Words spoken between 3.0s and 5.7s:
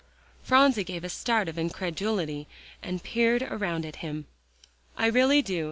peered around at him. "I really do.